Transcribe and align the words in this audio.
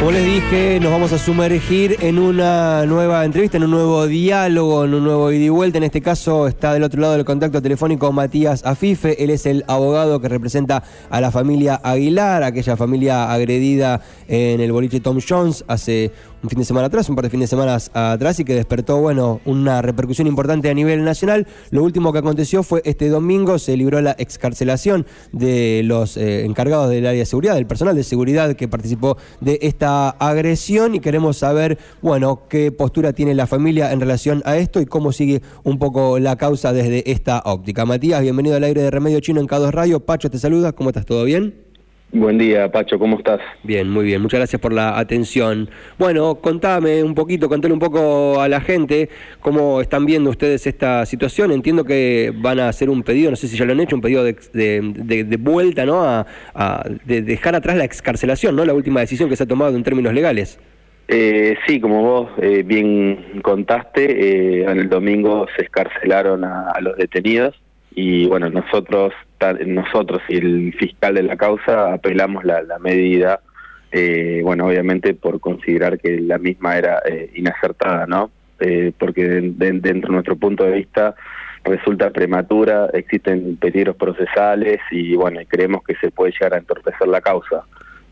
Como 0.00 0.12
les 0.12 0.24
dije, 0.24 0.80
nos 0.80 0.92
vamos 0.92 1.12
a 1.12 1.18
sumergir 1.18 1.98
en 2.00 2.18
una 2.18 2.86
nueva 2.86 3.22
entrevista, 3.22 3.58
en 3.58 3.64
un 3.64 3.72
nuevo 3.72 4.06
diálogo, 4.06 4.86
en 4.86 4.94
un 4.94 5.04
nuevo 5.04 5.30
ida 5.30 5.44
y 5.44 5.48
vuelta. 5.50 5.76
En 5.76 5.84
este 5.84 6.00
caso 6.00 6.48
está 6.48 6.72
del 6.72 6.84
otro 6.84 7.02
lado 7.02 7.12
del 7.12 7.26
contacto 7.26 7.60
telefónico 7.60 8.10
Matías 8.10 8.64
Afife. 8.64 9.22
Él 9.22 9.28
es 9.28 9.44
el 9.44 9.62
abogado 9.68 10.18
que 10.18 10.30
representa 10.30 10.82
a 11.10 11.20
la 11.20 11.30
familia 11.30 11.78
Aguilar, 11.84 12.42
aquella 12.44 12.78
familia 12.78 13.30
agredida 13.30 14.00
en 14.26 14.60
el 14.60 14.72
boliche 14.72 15.00
Tom 15.00 15.18
Jones 15.20 15.66
hace 15.68 16.12
un 16.42 16.48
fin 16.48 16.58
de 16.58 16.64
semana 16.64 16.86
atrás, 16.86 17.08
un 17.08 17.16
par 17.16 17.24
de 17.24 17.30
fines 17.30 17.50
de 17.50 17.56
semana 17.56 17.78
atrás 17.92 18.40
y 18.40 18.44
que 18.44 18.54
despertó, 18.54 18.98
bueno, 19.00 19.40
una 19.44 19.82
repercusión 19.82 20.26
importante 20.26 20.70
a 20.70 20.74
nivel 20.74 21.04
nacional. 21.04 21.46
Lo 21.70 21.82
último 21.82 22.12
que 22.12 22.18
aconteció 22.18 22.62
fue 22.62 22.82
este 22.84 23.08
domingo 23.08 23.58
se 23.58 23.76
libró 23.76 24.00
la 24.00 24.14
excarcelación 24.18 25.06
de 25.32 25.82
los 25.84 26.16
eh, 26.16 26.44
encargados 26.44 26.90
del 26.90 27.06
área 27.06 27.20
de 27.20 27.26
seguridad, 27.26 27.54
del 27.54 27.66
personal 27.66 27.94
de 27.94 28.04
seguridad 28.04 28.54
que 28.54 28.68
participó 28.68 29.16
de 29.40 29.58
esta 29.62 30.10
agresión 30.10 30.94
y 30.94 31.00
queremos 31.00 31.36
saber, 31.36 31.78
bueno, 32.02 32.42
qué 32.48 32.72
postura 32.72 33.12
tiene 33.12 33.34
la 33.34 33.46
familia 33.46 33.92
en 33.92 34.00
relación 34.00 34.42
a 34.44 34.56
esto 34.56 34.80
y 34.80 34.86
cómo 34.86 35.12
sigue 35.12 35.42
un 35.64 35.78
poco 35.78 36.18
la 36.18 36.36
causa 36.36 36.72
desde 36.72 37.10
esta 37.10 37.42
óptica. 37.44 37.84
Matías, 37.84 38.22
bienvenido 38.22 38.56
al 38.56 38.64
aire 38.64 38.82
de 38.82 38.90
Remedio 38.90 39.20
Chino 39.20 39.40
en 39.40 39.46
K2 39.46 39.70
Radio. 39.70 40.00
Pacho 40.00 40.30
te 40.30 40.38
saluda, 40.38 40.72
¿cómo 40.72 40.90
estás? 40.90 41.06
¿Todo 41.06 41.24
bien? 41.24 41.69
Buen 42.12 42.38
día, 42.38 42.68
Pacho, 42.72 42.98
¿cómo 42.98 43.18
estás? 43.18 43.40
Bien, 43.62 43.88
muy 43.88 44.04
bien, 44.04 44.20
muchas 44.20 44.40
gracias 44.40 44.60
por 44.60 44.72
la 44.72 44.98
atención. 44.98 45.70
Bueno, 45.96 46.34
contame 46.36 47.04
un 47.04 47.14
poquito, 47.14 47.48
contale 47.48 47.72
un 47.72 47.78
poco 47.78 48.40
a 48.40 48.48
la 48.48 48.60
gente 48.60 49.08
cómo 49.38 49.80
están 49.80 50.06
viendo 50.06 50.28
ustedes 50.28 50.66
esta 50.66 51.06
situación. 51.06 51.52
Entiendo 51.52 51.84
que 51.84 52.32
van 52.34 52.58
a 52.58 52.68
hacer 52.68 52.90
un 52.90 53.04
pedido, 53.04 53.30
no 53.30 53.36
sé 53.36 53.46
si 53.46 53.56
ya 53.56 53.64
lo 53.64 53.72
han 53.72 53.80
hecho, 53.80 53.94
un 53.94 54.02
pedido 54.02 54.24
de, 54.24 55.38
vuelta, 55.38 55.86
¿no? 55.86 56.02
A, 56.02 56.26
de 57.04 57.22
dejar 57.22 57.54
atrás 57.54 57.76
la 57.76 57.84
excarcelación, 57.84 58.56
¿no? 58.56 58.64
La 58.64 58.74
última 58.74 58.98
decisión 58.98 59.28
que 59.28 59.36
se 59.36 59.44
ha 59.44 59.46
tomado 59.46 59.76
en 59.76 59.84
términos 59.84 60.12
legales. 60.12 60.58
Eh, 61.06 61.56
sí, 61.64 61.80
como 61.80 62.02
vos 62.02 62.30
eh, 62.42 62.64
bien 62.64 63.40
contaste, 63.42 64.62
eh, 64.62 64.64
el 64.64 64.88
domingo 64.88 65.46
se 65.56 65.62
escarcelaron 65.62 66.44
a 66.44 66.80
los 66.80 66.96
detenidos 66.96 67.54
y 67.92 68.26
bueno, 68.26 68.48
nosotros, 68.50 69.12
nosotros 69.66 70.22
y 70.28 70.36
el 70.36 70.74
fiscal 70.78 71.14
de 71.14 71.22
la 71.24 71.36
causa 71.36 71.92
apelamos 71.94 72.44
la, 72.44 72.78
medida, 72.80 73.40
eh, 73.92 74.40
bueno, 74.44 74.66
obviamente 74.66 75.14
por 75.14 75.40
considerar 75.40 75.98
que 75.98 76.20
la 76.20 76.38
misma 76.38 76.76
era 76.78 77.02
eh, 77.04 77.30
inacertada, 77.34 78.06
¿no? 78.06 78.30
Eh, 78.60 78.92
porque 78.98 79.24
dentro 79.24 79.80
de 79.80 80.12
nuestro 80.12 80.36
punto 80.36 80.64
de 80.64 80.72
vista 80.72 81.14
resulta 81.64 82.10
prematura, 82.10 82.88
existen 82.92 83.56
peligros 83.56 83.96
procesales 83.96 84.80
y 84.90 85.16
bueno, 85.16 85.40
creemos 85.48 85.82
que 85.82 85.94
se 85.96 86.10
puede 86.10 86.32
llegar 86.32 86.54
a 86.54 86.58
entorpecer 86.58 87.08
la 87.08 87.20
causa. 87.20 87.64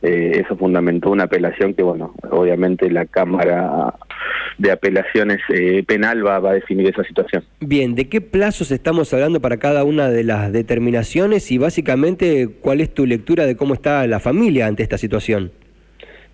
Eso 0.02 0.56
fundamentó 0.56 1.10
una 1.10 1.24
apelación 1.24 1.74
que, 1.74 1.82
bueno, 1.82 2.14
obviamente 2.30 2.91
la 2.91 3.06
Cámara 3.06 3.94
de 4.58 4.72
apelaciones 4.72 5.38
eh, 5.50 5.82
penal 5.86 6.27
va, 6.27 6.36
a 6.36 6.52
definir 6.52 6.88
esa 6.88 7.04
situación. 7.04 7.44
Bien, 7.60 7.94
¿de 7.94 8.08
qué 8.08 8.20
plazos 8.20 8.70
estamos 8.70 9.12
hablando 9.14 9.41
para 9.41 9.58
cada 9.58 9.84
una 9.84 10.08
de 10.08 10.24
las 10.24 10.52
determinaciones 10.52 11.50
y 11.50 11.58
básicamente 11.58 12.48
cuál 12.60 12.80
es 12.80 12.92
tu 12.92 13.06
lectura 13.06 13.46
de 13.46 13.56
cómo 13.56 13.74
está 13.74 14.06
la 14.06 14.20
familia 14.20 14.66
ante 14.66 14.82
esta 14.82 14.98
situación? 14.98 15.52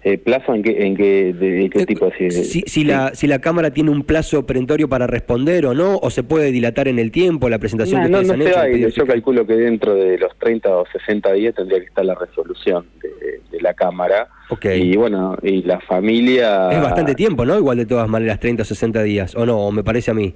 Eh, 0.07 0.19
¿Plazo 0.19 0.55
en 0.55 0.63
qué, 0.63 0.87
en 0.87 0.97
qué, 0.97 1.33
de, 1.33 1.71
qué 1.71 1.81
eh, 1.81 1.87
tipo? 1.87 2.11
Si, 2.19 2.31
si, 2.31 2.61
si, 2.67 2.85
la, 2.85 3.15
si 3.15 3.27
la 3.27 3.39
Cámara 3.39 3.73
tiene 3.73 3.91
un 3.91 4.03
plazo 4.03 4.45
perentorio 4.45 4.87
para 4.87 5.07
responder 5.07 5.65
o 5.65 5.73
no, 5.73 5.97
o 5.97 6.11
se 6.11 6.23
puede 6.23 6.53
dilatar 6.53 6.89
en 6.89 6.99
el 6.99 7.11
tiempo 7.11 7.49
la 7.49 7.59
presentación 7.59 8.03
no, 8.11 8.19
que 8.21 8.27
ustedes 8.27 8.55
han 8.55 8.75
hecho. 8.75 8.89
yo 8.89 9.07
calculo 9.07 9.47
que 9.47 9.55
dentro 9.55 9.95
de 9.95 10.19
los 10.19 10.39
30 10.39 10.69
o 10.77 10.85
60 10.93 11.33
días 11.33 11.55
tendría 11.55 11.81
que 11.81 11.87
estar 11.87 12.05
la 12.05 12.15
resolución 12.15 12.85
de, 13.01 13.61
la 13.63 13.73
Cámara. 13.73 14.29
Y 14.75 14.95
bueno, 14.95 15.39
y 15.43 15.63
la 15.63 15.81
familia... 15.81 16.69
Es 16.71 16.83
bastante 16.83 17.15
tiempo, 17.15 17.47
¿no? 17.47 17.57
Igual 17.57 17.79
de 17.79 17.87
todas 17.87 18.07
maneras, 18.07 18.39
30 18.41 18.63
o 18.63 18.67
60 18.67 19.03
días, 19.05 19.35
¿o 19.35 19.47
no? 19.47 19.59
¿O 19.59 19.73
me 19.73 19.83
parece 19.83 20.11
a 20.11 20.15
mí? 20.15 20.35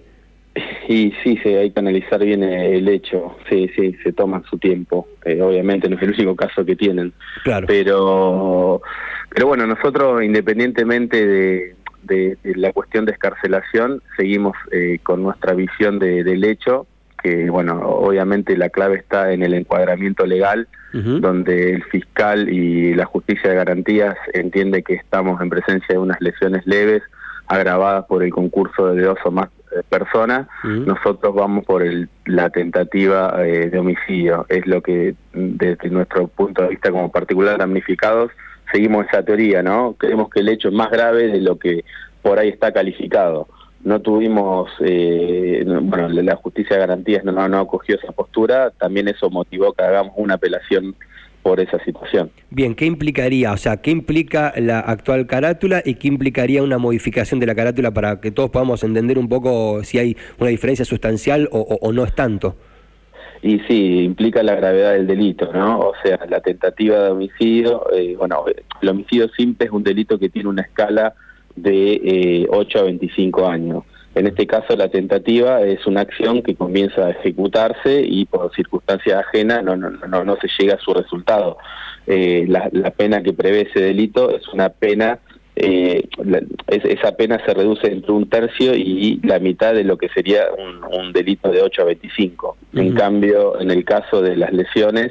Y 0.88 1.12
sí, 1.22 1.38
sí, 1.42 1.50
hay 1.50 1.70
que 1.70 1.80
analizar 1.80 2.24
bien 2.24 2.42
el 2.42 2.88
hecho. 2.88 3.36
Sí, 3.48 3.70
sí, 3.76 3.94
se 4.02 4.14
toman 4.14 4.42
su 4.44 4.56
tiempo. 4.56 5.06
Eh, 5.22 5.40
obviamente 5.42 5.86
no 5.86 5.96
es 5.96 6.02
el 6.02 6.14
único 6.14 6.34
caso 6.34 6.64
que 6.64 6.76
tienen. 6.76 7.12
Claro. 7.44 7.66
Pero 7.68 8.80
pero 9.28 9.46
bueno, 9.46 9.66
nosotros 9.66 10.22
independientemente 10.22 11.74
de, 12.04 12.38
la 12.42 12.72
cuestión 12.72 13.04
de 13.04 13.12
escarcelación, 13.12 14.02
seguimos 14.16 14.56
eh, 14.72 14.98
con 15.02 15.22
nuestra 15.22 15.52
visión 15.52 15.98
del 15.98 16.42
hecho, 16.44 16.86
que 17.22 17.50
bueno, 17.50 17.80
obviamente 17.82 18.56
la 18.56 18.70
clave 18.70 18.96
está 18.96 19.32
en 19.32 19.42
el 19.42 19.52
encuadramiento 19.54 20.24
legal, 20.24 20.68
donde 20.92 21.74
el 21.74 21.84
fiscal 21.84 22.48
y 22.48 22.94
la 22.94 23.04
justicia 23.04 23.50
de 23.50 23.56
garantías 23.56 24.16
entiende 24.32 24.82
que 24.82 24.94
estamos 24.94 25.38
en 25.42 25.50
presencia 25.50 25.88
de 25.90 25.98
unas 25.98 26.18
lesiones 26.22 26.66
leves 26.66 27.02
agravadas 27.46 28.06
por 28.06 28.22
el 28.22 28.30
concurso 28.30 28.94
de 28.94 29.02
dos 29.02 29.18
o 29.24 29.30
más 29.30 29.50
eh, 29.78 29.82
personas, 29.88 30.48
nosotros 30.64 31.34
vamos 31.34 31.64
por 31.64 31.82
el, 31.82 32.08
la 32.24 32.50
tentativa 32.50 33.34
eh, 33.44 33.70
de 33.70 33.78
homicidio. 33.78 34.46
Es 34.48 34.66
lo 34.66 34.82
que 34.82 35.14
desde 35.32 35.90
nuestro 35.90 36.28
punto 36.28 36.62
de 36.62 36.68
vista 36.68 36.90
como 36.90 37.10
particular 37.10 37.58
damnificados 37.58 38.30
seguimos 38.72 39.06
esa 39.06 39.22
teoría, 39.22 39.62
¿no? 39.62 39.94
Creemos 39.98 40.30
que 40.30 40.40
el 40.40 40.48
hecho 40.48 40.68
es 40.68 40.74
más 40.74 40.90
grave 40.90 41.28
de 41.28 41.40
lo 41.40 41.58
que 41.58 41.84
por 42.22 42.38
ahí 42.38 42.48
está 42.48 42.72
calificado. 42.72 43.48
No 43.84 44.00
tuvimos, 44.00 44.70
eh, 44.80 45.64
bueno, 45.64 46.08
la 46.08 46.36
justicia 46.36 46.76
de 46.76 46.80
garantías 46.80 47.24
no, 47.24 47.48
no 47.48 47.58
acogió 47.60 47.96
esa 47.96 48.12
postura, 48.12 48.70
también 48.70 49.08
eso 49.08 49.30
motivó 49.30 49.72
que 49.72 49.84
hagamos 49.84 50.12
una 50.16 50.34
apelación 50.34 50.96
por 51.48 51.60
esa 51.60 51.82
situación. 51.82 52.30
Bien, 52.50 52.74
¿qué 52.74 52.84
implicaría? 52.84 53.52
O 53.52 53.56
sea, 53.56 53.78
¿qué 53.78 53.90
implica 53.90 54.52
la 54.58 54.80
actual 54.80 55.26
carátula 55.26 55.80
y 55.82 55.94
qué 55.94 56.08
implicaría 56.08 56.62
una 56.62 56.76
modificación 56.76 57.40
de 57.40 57.46
la 57.46 57.54
carátula 57.54 57.90
para 57.90 58.20
que 58.20 58.30
todos 58.30 58.50
podamos 58.50 58.84
entender 58.84 59.18
un 59.18 59.30
poco 59.30 59.82
si 59.82 59.98
hay 59.98 60.16
una 60.38 60.50
diferencia 60.50 60.84
sustancial 60.84 61.48
o 61.50 61.90
no 61.92 62.04
es 62.04 62.14
tanto? 62.14 62.54
Y 63.42 63.60
sí, 63.60 64.04
implica 64.04 64.42
la 64.42 64.56
gravedad 64.56 64.92
del 64.92 65.06
delito, 65.06 65.50
¿no? 65.52 65.78
O 65.78 65.92
sea, 66.02 66.18
la 66.28 66.40
tentativa 66.40 66.98
de 67.04 67.10
homicidio, 67.10 67.84
eh, 67.92 68.14
bueno, 68.16 68.44
el 68.82 68.88
homicidio 68.88 69.28
simple 69.28 69.66
es 69.66 69.72
un 69.72 69.84
delito 69.84 70.18
que 70.18 70.28
tiene 70.28 70.48
una 70.48 70.62
escala 70.62 71.14
de 71.54 71.92
eh, 72.04 72.46
8 72.50 72.78
a 72.78 72.82
25 72.82 73.46
años. 73.46 73.84
En 74.14 74.26
este 74.26 74.46
caso, 74.46 74.74
la 74.76 74.88
tentativa 74.88 75.60
es 75.62 75.86
una 75.86 76.00
acción 76.00 76.42
que 76.42 76.54
comienza 76.54 77.06
a 77.06 77.10
ejecutarse 77.10 78.02
y 78.02 78.24
por 78.24 78.52
circunstancias 78.54 79.24
ajenas 79.26 79.62
no, 79.62 79.76
no, 79.76 79.90
no, 79.90 80.24
no 80.24 80.36
se 80.36 80.48
llega 80.58 80.74
a 80.74 80.80
su 80.80 80.92
resultado. 80.92 81.58
Eh, 82.06 82.46
la, 82.48 82.68
la 82.72 82.90
pena 82.90 83.22
que 83.22 83.32
prevé 83.32 83.68
ese 83.70 83.80
delito 83.80 84.34
es 84.34 84.48
una 84.48 84.70
pena 84.70 85.18
eh, 85.60 86.08
esa 86.68 87.16
pena 87.16 87.42
se 87.44 87.52
reduce 87.52 87.90
entre 87.90 88.12
un 88.12 88.28
tercio 88.28 88.76
y 88.76 89.18
la 89.24 89.40
mitad 89.40 89.74
de 89.74 89.82
lo 89.82 89.98
que 89.98 90.08
sería 90.10 90.44
un, 90.56 91.12
delito 91.12 91.50
de 91.50 91.62
8 91.62 91.82
a 91.82 91.84
25. 91.86 92.56
En 92.74 92.94
cambio, 92.94 93.60
en 93.60 93.72
el 93.72 93.84
caso 93.84 94.22
de 94.22 94.36
las 94.36 94.52
lesiones, 94.52 95.10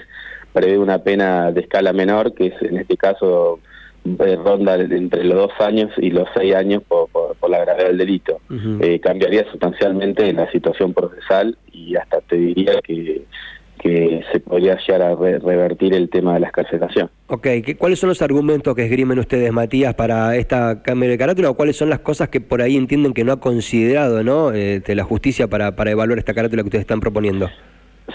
prevé 0.53 0.77
una 0.77 0.99
pena 0.99 1.51
de 1.51 1.61
escala 1.61 1.91
menor, 1.91 2.33
que 2.33 2.47
es 2.47 2.61
en 2.61 2.77
este 2.77 2.95
caso 2.95 3.59
eh, 4.05 4.37
ronda 4.37 4.75
entre 4.75 5.25
los 5.25 5.37
dos 5.37 5.51
años 5.59 5.91
y 5.97 6.11
los 6.11 6.29
seis 6.33 6.55
años 6.55 6.81
por, 6.87 7.09
la 7.49 7.59
gravedad 7.59 7.87
del 7.87 7.97
delito. 7.97 8.39
Eh, 8.81 8.99
cambiaría 8.99 9.49
sustancialmente 9.51 10.31
la 10.33 10.49
situación 10.51 10.93
procesal 10.93 11.57
y 11.71 11.95
hasta 11.95 12.21
te 12.21 12.35
diría 12.35 12.79
que 12.81 13.25
que 13.77 14.23
se 14.31 14.39
podría 14.39 14.77
llegar 14.77 15.01
a 15.01 15.15
revertir 15.15 15.93
el 15.93 16.09
tema 16.09 16.33
de 16.33 16.41
la 16.41 16.47
escarcelación. 16.47 17.09
Ok, 17.27 17.47
¿cuáles 17.77 17.99
son 17.99 18.09
los 18.09 18.21
argumentos 18.21 18.75
que 18.75 18.85
esgrimen 18.85 19.19
ustedes, 19.19 19.51
Matías, 19.51 19.93
para 19.93 20.35
esta 20.35 20.81
cambio 20.81 21.09
de 21.09 21.17
carátula 21.17 21.51
o 21.51 21.53
cuáles 21.53 21.77
son 21.77 21.89
las 21.89 21.99
cosas 21.99 22.29
que 22.29 22.41
por 22.41 22.61
ahí 22.61 22.75
entienden 22.75 23.13
que 23.13 23.23
no 23.23 23.33
ha 23.33 23.39
considerado 23.39 24.23
¿no? 24.23 24.51
Eh, 24.53 24.79
de 24.79 24.95
la 24.95 25.03
justicia 25.03 25.47
para, 25.47 25.75
para 25.75 25.91
evaluar 25.91 26.17
esta 26.17 26.33
carátula 26.33 26.63
que 26.63 26.67
ustedes 26.67 26.81
están 26.81 26.99
proponiendo? 26.99 27.49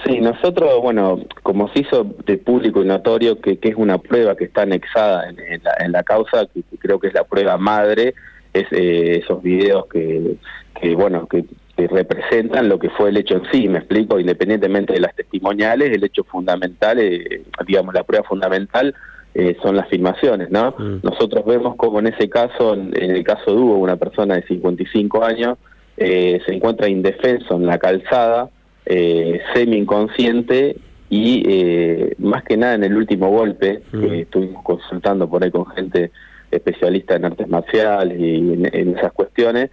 Sí, 0.07 0.21
nosotros, 0.21 0.81
bueno, 0.81 1.21
como 1.43 1.69
se 1.69 1.81
hizo 1.81 2.05
de 2.25 2.39
público 2.39 2.83
y 2.83 2.87
notorio 2.87 3.41
que, 3.41 3.59
que 3.59 3.69
es 3.69 3.75
una 3.77 3.99
prueba 3.99 4.35
que 4.35 4.45
está 4.45 4.63
anexada 4.63 5.29
en, 5.29 5.63
la, 5.63 5.75
en 5.81 5.93
la, 5.93 6.03
causa, 6.03 6.47
que, 6.47 6.63
creo 6.79 6.99
que 6.99 7.09
es 7.09 7.15
la 7.15 7.25
prueba 7.25 7.59
madre, 7.59 8.15
es 8.53 8.67
eh, 8.73 9.21
esos 9.23 9.43
videos 9.43 9.87
que, 9.87 10.37
que 10.81 10.95
bueno, 10.95 11.27
que 11.27 11.45
representan 11.77 12.69
lo 12.69 12.79
que 12.79 12.91
fue 12.91 13.11
el 13.11 13.17
hecho 13.17 13.37
en 13.37 13.43
sí, 13.51 13.69
me 13.69 13.79
explico, 13.79 14.19
independientemente 14.19 14.93
de 14.93 15.01
las 15.01 15.15
testimoniales, 15.15 15.91
el 15.91 16.05
hecho 16.05 16.25
fundamental, 16.25 16.99
eh, 16.99 17.43
digamos, 17.67 17.95
la 17.95 18.05
prueba 18.05 18.25
fundamental 18.25 18.95
eh, 19.35 19.57
son 19.63 19.77
las 19.77 19.89
filmaciones, 19.89 20.51
¿no? 20.51 20.75
Mm. 20.79 21.01
Nosotros 21.03 21.45
vemos 21.47 21.77
como 21.77 21.99
en 22.01 22.09
ese 22.09 22.29
caso, 22.29 22.75
en, 22.75 22.95
el 22.95 23.25
caso 23.25 23.53
de 23.53 23.57
Hugo, 23.61 23.79
una 23.79 23.97
persona 23.97 24.37
de 24.37 24.43
55 24.43 25.25
años, 25.25 25.59
eh, 25.97 26.41
se 26.47 26.55
encuentra 26.55 26.89
indefenso 26.89 27.55
en 27.57 27.67
la 27.67 27.79
calzada, 27.79 28.51
semi 28.85 29.77
inconsciente 29.77 30.77
y 31.09 32.15
más 32.19 32.43
que 32.43 32.57
nada 32.57 32.75
en 32.75 32.85
el 32.85 32.97
último 32.97 33.31
golpe, 33.31 33.83
que 33.91 33.97
mm. 33.97 34.15
estuvimos 34.15 34.65
consultando 34.65 35.29
por 35.29 35.43
ahí 35.43 35.51
con 35.51 35.67
gente 35.67 36.11
especialista 36.53 37.17
en 37.17 37.25
artes 37.25 37.49
marciales 37.49 38.19
y 38.21 38.37
en, 38.37 38.97
esas 38.97 39.13
cuestiones, 39.13 39.71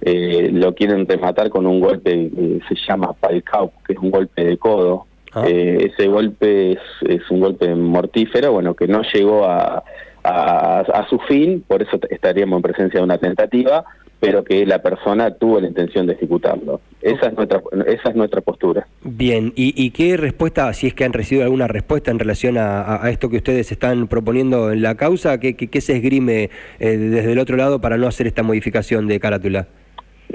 eh, 0.00 0.50
lo 0.52 0.74
quieren 0.74 1.06
rematar 1.06 1.50
con 1.50 1.66
un 1.66 1.80
golpe 1.80 2.30
que 2.30 2.60
se 2.68 2.74
llama 2.86 3.12
palcau, 3.12 3.72
que 3.86 3.92
es 3.92 3.98
un 3.98 4.10
golpe 4.10 4.44
de 4.44 4.56
codo. 4.56 5.06
Ah. 5.34 5.44
Eh, 5.46 5.90
ese 5.92 6.08
golpe 6.08 6.72
es, 6.72 7.30
un 7.30 7.40
golpe 7.40 7.74
mortífero, 7.74 8.52
bueno, 8.52 8.74
que 8.74 8.86
no 8.88 9.02
llegó 9.02 9.44
a, 9.44 9.82
a, 10.24 11.06
su 11.08 11.18
fin, 11.20 11.64
por 11.66 11.82
eso 11.82 11.98
estaríamos 12.10 12.58
en 12.58 12.62
presencia 12.62 13.00
de 13.00 13.04
una 13.04 13.18
tentativa, 13.18 13.84
pero 14.22 14.44
que 14.44 14.64
la 14.64 14.80
persona 14.80 15.34
tuvo 15.34 15.58
la 15.58 15.66
intención 15.66 16.06
de 16.06 16.12
ejecutarlo. 16.12 16.80
Esa 17.00 17.26
es 17.26 17.34
nuestra, 17.34 17.60
esa 17.88 18.10
es 18.10 18.14
nuestra 18.14 18.40
postura. 18.40 18.86
Bien, 19.02 19.52
¿Y, 19.56 19.90
qué 19.90 20.16
respuesta, 20.16 20.72
si 20.74 20.86
es 20.86 20.94
que 20.94 21.04
han 21.04 21.12
recibido 21.12 21.42
alguna 21.42 21.66
respuesta 21.66 22.12
en 22.12 22.20
relación 22.20 22.56
a, 22.56 23.00
esto 23.10 23.28
que 23.28 23.38
ustedes 23.38 23.72
están 23.72 24.06
proponiendo 24.06 24.70
en 24.70 24.80
la 24.80 24.94
causa, 24.94 25.40
qué, 25.40 25.80
se 25.80 25.96
esgrime 25.96 26.50
eh, 26.78 26.96
desde 26.96 27.32
el 27.32 27.40
otro 27.40 27.56
lado 27.56 27.80
para 27.80 27.96
no 27.96 28.06
hacer 28.06 28.28
esta 28.28 28.44
modificación 28.44 29.08
de 29.08 29.18
carátula? 29.18 29.66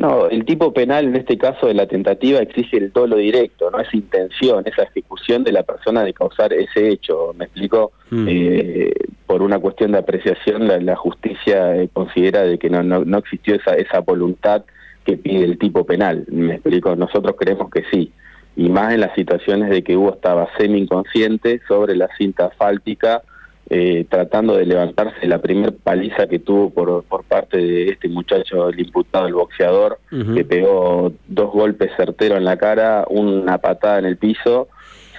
No, 0.08 0.30
el 0.30 0.46
tipo 0.46 0.74
penal 0.74 1.06
en 1.06 1.18
este 1.18 1.38
caso 1.38 1.68
de 1.68 1.74
la 1.74 1.86
tentativa 1.86 2.40
exige 2.40 2.78
el 2.78 2.94
dolo 2.94 3.18
directo, 3.18 3.70
no 3.70 3.80
es 3.80 3.94
intención, 3.94 4.64
esa 4.66 4.84
ejecución 4.84 5.44
de 5.44 5.52
la 5.52 5.64
persona 5.64 6.04
de 6.04 6.14
causar 6.14 6.54
ese 6.54 6.88
hecho. 6.88 7.34
¿Me 7.38 7.46
explico? 7.46 7.92
Mm. 8.10 8.28
Eh, 8.30 8.94
por 9.26 9.42
una 9.42 9.60
cuestión 9.60 9.92
de 9.92 9.98
apreciación, 9.98 10.68
la, 10.86 10.96
justicia 10.96 11.76
eh, 11.76 11.90
considera 11.92 12.44
de 12.44 12.58
que 12.58 12.70
no, 12.70 12.84
no, 12.84 13.18
existió 13.18 13.56
esa, 13.56 13.76
esa 13.76 14.00
voluntad 14.00 14.64
que 15.04 15.18
pide 15.18 15.44
el 15.44 15.58
tipo 15.58 15.86
penal. 15.86 16.26
¿Me 16.30 16.54
explico? 16.54 16.96
Nosotros 16.96 17.36
creemos 17.38 17.70
que 17.70 17.84
sí. 17.92 18.14
Y 18.56 18.70
más 18.70 18.94
en 18.94 19.02
las 19.02 19.14
situaciones 19.14 19.70
de 19.70 19.84
que 19.84 19.98
Hugo 19.98 20.14
estaba 20.14 20.48
semi 20.58 20.80
inconsciente 20.80 21.60
sobre 21.68 21.98
la 21.98 22.08
cinta 22.18 22.46
asfáltica 22.46 23.24
eh, 23.70 24.06
tratando 24.10 24.56
de 24.56 24.66
levantarse 24.66 25.28
la 25.28 25.40
primer 25.40 25.76
paliza 25.76 26.28
que 26.28 26.40
tuvo 26.40 26.70
por, 26.70 27.04
por 27.04 27.24
parte 27.24 27.58
de 27.58 27.90
este 27.90 28.08
muchacho, 28.08 28.70
el 28.70 28.80
imputado, 28.80 29.28
el 29.28 29.34
boxeador, 29.34 30.00
que 30.10 30.46
pegó 30.46 31.12
dos 31.28 31.52
golpes 31.52 31.92
certeros 31.98 32.38
en 32.38 32.46
la 32.46 32.58
cara, 32.58 33.06
una 33.10 33.58
patada 33.58 34.00
en 34.00 34.06
el 34.06 34.18
piso, 34.18 34.70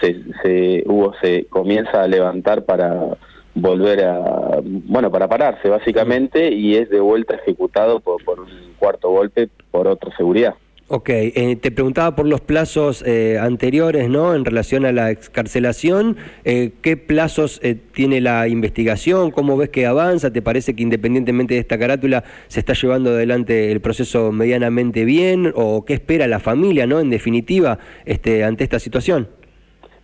se, 0.00 0.16
se, 0.42 0.82
Hugo 0.86 1.12
se 1.20 1.44
comienza 1.46 2.02
a 2.02 2.08
levantar 2.08 2.64
para 2.64 3.18
volver 3.54 4.04
a, 4.04 4.60
bueno, 4.62 5.10
para 5.10 5.28
pararse 5.28 5.68
básicamente 5.68 6.52
y 6.52 6.76
es 6.76 6.88
de 6.90 7.00
vuelta 7.00 7.34
ejecutado 7.34 8.00
por, 8.00 8.24
por 8.24 8.40
un 8.40 8.48
cuarto 8.78 9.10
golpe 9.10 9.48
por 9.70 9.88
otra 9.88 10.16
seguridad. 10.16 10.54
Ok, 10.90 11.10
eh, 11.10 11.56
te 11.60 11.70
preguntaba 11.70 12.16
por 12.16 12.26
los 12.26 12.40
plazos 12.40 13.04
eh, 13.06 13.36
anteriores, 13.38 14.08
¿no? 14.08 14.34
En 14.34 14.46
relación 14.46 14.86
a 14.86 14.92
la 14.92 15.10
excarcelación, 15.10 16.16
eh, 16.46 16.72
¿qué 16.80 16.96
plazos 16.96 17.60
tiene 17.92 18.22
la 18.22 18.48
investigación? 18.48 19.30
¿Cómo 19.30 19.58
ves 19.58 19.68
que 19.68 19.84
avanza? 19.84 20.32
¿Te 20.32 20.40
parece 20.40 20.74
que 20.74 20.82
independientemente 20.82 21.52
de 21.52 21.60
esta 21.60 21.78
carátula 21.78 22.24
se 22.46 22.60
está 22.60 22.72
llevando 22.72 23.10
adelante 23.10 23.70
el 23.70 23.82
proceso 23.82 24.32
medianamente 24.32 25.04
bien? 25.04 25.52
¿O 25.54 25.84
qué 25.84 25.92
espera 25.92 26.26
la 26.26 26.38
familia, 26.38 26.86
¿no? 26.86 27.00
En 27.00 27.10
definitiva, 27.10 27.78
este, 28.06 28.42
ante 28.42 28.64
esta 28.64 28.78
situación. 28.78 29.28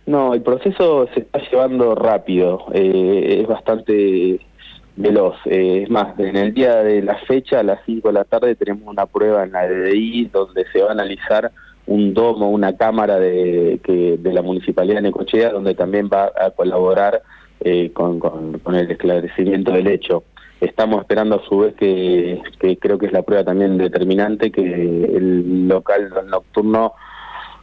No, 0.05 0.35
el 0.35 0.43
proceso 0.43 1.07
se 1.15 1.21
está 1.21 1.39
llevando 1.49 1.95
rápido, 1.95 2.67
es 2.71 3.47
bastante 3.47 4.39
veloz. 4.95 5.35
Eh, 5.45 5.83
es 5.83 5.89
más, 5.89 6.17
en 6.19 6.35
el 6.35 6.53
día 6.53 6.77
de 6.83 7.01
la 7.01 7.15
fecha, 7.27 7.59
a 7.59 7.63
las 7.63 7.79
5 7.85 8.07
de 8.07 8.13
la 8.13 8.23
tarde, 8.23 8.55
tenemos 8.55 8.83
una 8.87 9.05
prueba 9.05 9.43
en 9.43 9.51
la 9.51 9.67
DDI 9.67 10.25
donde 10.25 10.65
se 10.71 10.81
va 10.81 10.89
a 10.89 10.93
analizar 10.93 11.51
un 11.87 12.13
domo, 12.13 12.49
una 12.49 12.75
cámara 12.75 13.19
de, 13.19 13.79
que, 13.83 14.17
de 14.17 14.33
la 14.33 14.41
Municipalidad 14.41 14.95
de 14.95 15.01
Necochea, 15.03 15.51
donde 15.51 15.75
también 15.75 16.09
va 16.11 16.31
a 16.35 16.51
colaborar 16.51 17.21
eh, 17.59 17.91
con, 17.93 18.19
con, 18.19 18.75
el 18.75 18.89
esclarecimiento 18.89 19.71
del 19.71 19.87
hecho. 19.87 20.23
Estamos 20.61 21.01
esperando 21.01 21.35
a 21.35 21.45
su 21.47 21.59
vez 21.59 21.75
que, 21.75 22.41
que 22.59 22.77
creo 22.77 22.97
que 22.97 23.07
es 23.07 23.11
la 23.11 23.21
prueba 23.21 23.43
también 23.43 23.77
determinante, 23.77 24.51
que 24.51 24.63
el 24.63 25.67
local 25.67 26.09
nocturno 26.27 26.93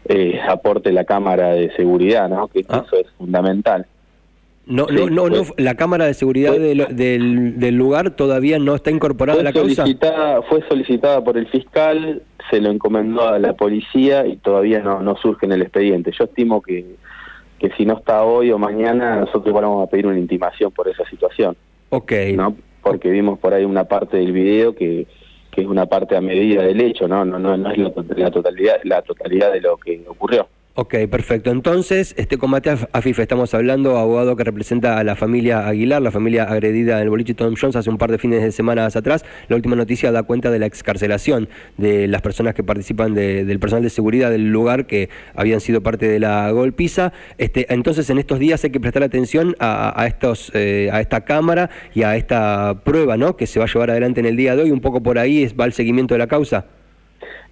eh, 0.04 0.40
aporte 0.48 0.92
la 0.92 1.04
cámara 1.04 1.50
de 1.50 1.74
seguridad, 1.74 2.28
¿no? 2.28 2.48
que 2.48 2.64
ah. 2.68 2.84
eso 2.86 2.96
es 2.96 3.10
fundamental. 3.16 3.86
No, 4.64 4.86
no, 4.86 5.10
no, 5.10 5.28
no, 5.28 5.42
la 5.56 5.74
cámara 5.74 6.06
de 6.06 6.14
seguridad 6.14 6.52
del, 6.52 6.86
del, 7.58 7.74
lugar 7.74 8.14
todavía 8.14 8.60
no 8.60 8.76
está 8.76 8.92
incorporada 8.92 9.40
a 9.40 9.42
la 9.42 9.52
causa. 9.52 9.84
Fue 10.48 10.62
solicitada 10.68 11.22
por 11.24 11.36
el 11.36 11.48
fiscal, 11.48 12.22
se 12.48 12.60
lo 12.60 12.70
encomendó 12.70 13.26
a 13.26 13.40
la 13.40 13.54
policía 13.54 14.24
y 14.24 14.36
todavía 14.36 14.80
no, 14.80 15.00
no 15.00 15.16
surge 15.16 15.46
en 15.46 15.52
el 15.52 15.62
expediente. 15.62 16.12
Yo 16.16 16.24
estimo 16.24 16.62
que, 16.62 16.94
que 17.58 17.70
si 17.76 17.84
no 17.84 17.98
está 17.98 18.22
hoy 18.22 18.52
o 18.52 18.58
mañana, 18.58 19.16
nosotros 19.16 19.52
vamos 19.52 19.86
a 19.86 19.90
pedir 19.90 20.06
una 20.06 20.18
intimación 20.18 20.70
por 20.70 20.88
esa 20.88 21.04
situación. 21.10 21.56
Ok. 21.90 22.12
¿no? 22.36 22.56
Porque 22.82 23.10
vimos 23.10 23.40
por 23.40 23.54
ahí 23.54 23.64
una 23.64 23.84
parte 23.84 24.18
del 24.18 24.30
video 24.30 24.76
que, 24.76 25.08
que 25.50 25.60
es 25.62 25.66
una 25.66 25.86
parte 25.86 26.16
a 26.16 26.20
medida 26.20 26.62
del 26.62 26.80
hecho, 26.80 27.08
no, 27.08 27.24
no, 27.24 27.38
no, 27.38 27.56
no 27.56 27.70
es 27.70 27.78
la 27.78 28.30
totalidad, 28.30 28.80
la 28.84 29.02
totalidad 29.02 29.52
de 29.52 29.60
lo 29.60 29.76
que 29.76 30.04
ocurrió. 30.06 30.46
Ok, 30.74 30.94
perfecto. 31.10 31.50
Entonces, 31.50 32.14
este 32.16 32.38
combate 32.38 32.74
AFIFE, 32.92 33.20
estamos 33.20 33.52
hablando, 33.52 33.98
abogado 33.98 34.36
que 34.36 34.44
representa 34.44 34.98
a 34.98 35.04
la 35.04 35.16
familia 35.16 35.68
Aguilar, 35.68 36.00
la 36.00 36.10
familia 36.10 36.44
agredida 36.44 36.96
en 36.96 37.02
el 37.02 37.10
boliche 37.10 37.34
Tom 37.34 37.54
Jones 37.60 37.76
hace 37.76 37.90
un 37.90 37.98
par 37.98 38.10
de 38.10 38.16
fines 38.16 38.42
de 38.42 38.50
semana 38.52 38.86
atrás. 38.86 39.22
La 39.48 39.56
última 39.56 39.76
noticia 39.76 40.10
da 40.12 40.22
cuenta 40.22 40.50
de 40.50 40.58
la 40.58 40.64
excarcelación 40.64 41.50
de 41.76 42.08
las 42.08 42.22
personas 42.22 42.54
que 42.54 42.64
participan 42.64 43.12
del 43.12 43.60
personal 43.60 43.82
de 43.82 43.90
seguridad 43.90 44.30
del 44.30 44.50
lugar 44.50 44.86
que 44.86 45.10
habían 45.34 45.60
sido 45.60 45.82
parte 45.82 46.08
de 46.08 46.18
la 46.18 46.50
golpiza. 46.52 47.12
Este, 47.36 47.66
entonces, 47.68 48.08
en 48.08 48.16
estos 48.16 48.38
días 48.38 48.64
hay 48.64 48.70
que 48.70 48.80
prestar 48.80 49.02
atención 49.02 49.54
a, 49.58 50.06
estos, 50.06 50.52
eh, 50.54 50.88
a 50.90 51.02
esta 51.02 51.26
cámara 51.26 51.68
y 51.92 52.04
a 52.04 52.16
esta 52.16 52.80
prueba 52.82 53.18
¿no? 53.18 53.36
que 53.36 53.46
se 53.46 53.58
va 53.58 53.66
a 53.66 53.68
llevar 53.68 53.90
adelante 53.90 54.20
en 54.20 54.26
el 54.26 54.38
día 54.38 54.56
de 54.56 54.62
hoy. 54.62 54.70
Un 54.70 54.80
poco 54.80 55.02
por 55.02 55.18
ahí 55.18 55.46
va 55.48 55.66
el 55.66 55.74
seguimiento 55.74 56.14
de 56.14 56.18
la 56.18 56.28
causa. 56.28 56.64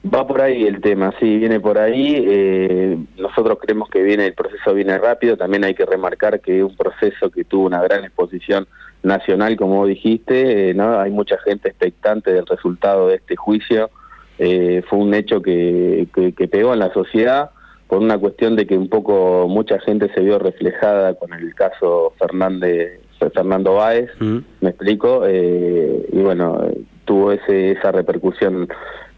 Va 0.03 0.27
por 0.27 0.41
ahí 0.41 0.65
el 0.65 0.81
tema, 0.81 1.13
sí, 1.21 1.37
viene 1.37 1.61
por 1.61 1.77
ahí. 1.77 2.25
Eh, 2.27 2.97
nosotros 3.19 3.59
creemos 3.61 3.91
que 3.91 4.03
viene 4.03 4.27
el 4.27 4.33
proceso 4.33 4.73
viene 4.73 4.97
rápido. 4.97 5.37
También 5.37 5.63
hay 5.65 5.75
que 5.75 5.85
remarcar 5.85 6.41
que 6.41 6.59
es 6.59 6.65
un 6.65 6.75
proceso 6.75 7.31
que 7.31 7.45
tuvo 7.45 7.67
una 7.67 7.83
gran 7.83 8.05
exposición 8.05 8.67
nacional, 9.03 9.57
como 9.57 9.85
dijiste. 9.87 10.71
Eh, 10.71 10.75
no, 10.75 10.99
hay 10.99 11.11
mucha 11.11 11.37
gente 11.39 11.69
expectante 11.69 12.33
del 12.33 12.47
resultado 12.47 13.09
de 13.09 13.17
este 13.17 13.37
juicio. 13.37 13.91
Eh, 14.39 14.83
fue 14.89 15.01
un 15.01 15.13
hecho 15.13 15.43
que, 15.43 16.09
que, 16.15 16.49
pegó 16.49 16.73
en 16.73 16.79
la 16.79 16.95
sociedad 16.95 17.51
por 17.87 17.99
una 17.99 18.17
cuestión 18.17 18.57
de 18.57 18.67
que 18.67 18.79
un 18.79 18.89
poco 18.89 19.49
mucha 19.49 19.79
gente 19.81 20.11
se 20.15 20.23
vio 20.23 20.39
reflejada 20.39 21.13
con 21.13 21.35
el 21.35 21.55
caso 21.55 22.15
Fernández, 22.19 23.01
Fernando 23.19 23.75
Báez, 23.75 24.09
mm. 24.19 24.39
me 24.63 24.71
explico, 24.71 25.29
y 25.29 26.23
bueno, 26.23 26.59
tuvo 27.05 27.33
ese, 27.33 27.73
esa 27.73 27.93
repercusión 27.93 28.69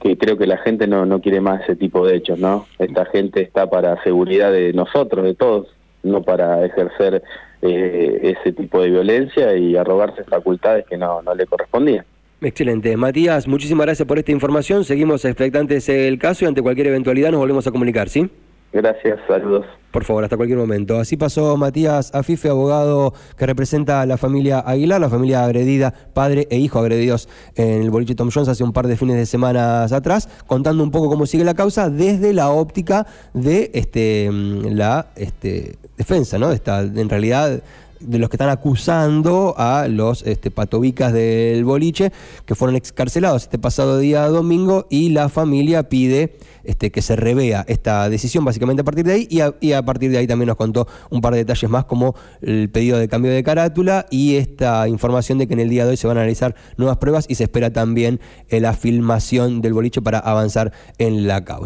que 0.02 0.18
creo 0.18 0.36
que 0.36 0.46
la 0.46 0.58
gente 0.58 0.88
no, 0.88 1.06
no 1.06 1.20
quiere 1.20 1.40
más 1.40 1.62
ese 1.62 1.76
tipo 1.76 2.04
de 2.04 2.16
hechos, 2.16 2.38
¿no? 2.38 2.66
Esta 2.78 3.04
gente 3.06 3.40
está 3.40 3.70
para 3.70 4.02
seguridad 4.02 4.50
de 4.50 4.72
nosotros, 4.72 5.24
de 5.24 5.34
todos, 5.34 5.68
no 6.02 6.22
para 6.22 6.64
ejercer 6.66 7.22
eh, 7.62 8.36
ese 8.36 8.52
tipo 8.52 8.82
de 8.82 8.90
violencia 8.90 9.56
y 9.56 9.76
arrogarse 9.76 10.24
facultades 10.24 10.84
que 10.86 10.96
no, 10.96 11.22
no 11.22 11.34
le 11.34 11.46
correspondían. 11.46 12.04
Excelente. 12.40 12.96
Matías, 12.96 13.46
muchísimas 13.46 13.86
gracias 13.86 14.08
por 14.08 14.18
esta 14.18 14.32
información. 14.32 14.84
Seguimos 14.84 15.24
expectantes 15.24 15.88
el 15.88 16.18
caso 16.18 16.44
y 16.44 16.48
ante 16.48 16.62
cualquier 16.62 16.88
eventualidad 16.88 17.30
nos 17.30 17.38
volvemos 17.38 17.64
a 17.68 17.70
comunicar, 17.70 18.08
¿sí? 18.08 18.28
Gracias, 18.72 19.20
saludos. 19.28 19.66
Por 19.90 20.04
favor, 20.04 20.24
hasta 20.24 20.38
cualquier 20.38 20.58
momento. 20.58 20.98
Así 20.98 21.18
pasó 21.18 21.58
Matías 21.58 22.14
Afife, 22.14 22.48
abogado 22.48 23.12
que 23.36 23.44
representa 23.44 24.00
a 24.00 24.06
la 24.06 24.16
familia 24.16 24.60
Aguilar, 24.60 24.98
la 24.98 25.10
familia 25.10 25.44
agredida, 25.44 25.92
padre 26.14 26.48
e 26.50 26.56
hijo 26.56 26.78
agredidos 26.78 27.28
en 27.54 27.82
el 27.82 27.90
boliche 27.90 28.14
Tom 28.14 28.30
Jones 28.32 28.48
hace 28.48 28.64
un 28.64 28.72
par 28.72 28.86
de 28.86 28.96
fines 28.96 29.16
de 29.16 29.26
semanas 29.26 29.92
atrás, 29.92 30.30
contando 30.46 30.82
un 30.82 30.90
poco 30.90 31.10
cómo 31.10 31.26
sigue 31.26 31.44
la 31.44 31.52
causa 31.52 31.90
desde 31.90 32.32
la 32.32 32.48
óptica 32.50 33.06
de 33.34 33.70
este, 33.74 34.30
la 34.32 35.08
este, 35.16 35.76
defensa, 35.98 36.38
¿no? 36.38 36.52
Esta, 36.52 36.80
en 36.80 37.10
realidad 37.10 37.62
de 38.02 38.18
los 38.18 38.28
que 38.28 38.36
están 38.36 38.48
acusando 38.48 39.54
a 39.56 39.88
los 39.88 40.22
este, 40.22 40.50
patobicas 40.50 41.12
del 41.12 41.64
boliche 41.64 42.12
que 42.46 42.54
fueron 42.54 42.76
excarcelados 42.76 43.44
este 43.44 43.58
pasado 43.58 43.98
día 43.98 44.26
domingo 44.28 44.86
y 44.90 45.10
la 45.10 45.28
familia 45.28 45.88
pide 45.88 46.36
este, 46.64 46.90
que 46.90 47.02
se 47.02 47.16
revea 47.16 47.64
esta 47.68 48.08
decisión 48.08 48.44
básicamente 48.44 48.82
a 48.82 48.84
partir 48.84 49.04
de 49.04 49.12
ahí 49.12 49.28
y 49.60 49.72
a, 49.72 49.82
partir 49.82 50.10
de 50.10 50.18
ahí 50.18 50.26
también 50.26 50.48
nos 50.48 50.56
contó 50.56 50.86
un 51.10 51.20
par 51.20 51.32
de 51.32 51.40
detalles 51.40 51.70
más 51.70 51.84
como 51.84 52.14
el 52.40 52.70
pedido 52.70 52.98
de 52.98 53.08
cambio 53.08 53.32
de 53.32 53.42
carátula 53.42 54.06
y 54.10 54.36
esta 54.36 54.86
información 54.88 55.38
de 55.38 55.46
que 55.46 55.54
en 55.54 55.60
el 55.60 55.68
día 55.68 55.84
de 55.84 55.90
hoy 55.90 55.96
se 55.96 56.06
van 56.06 56.18
a 56.18 56.20
analizar 56.20 56.54
nuevas 56.76 56.98
pruebas 56.98 57.26
y 57.28 57.34
se 57.36 57.44
espera 57.44 57.72
también 57.72 58.20
la 58.50 58.74
filmación 58.74 59.60
del 59.60 59.72
boliche 59.72 60.02
para 60.02 60.18
avanzar 60.18 60.72
en 60.98 61.26
la 61.26 61.44
causa. 61.44 61.62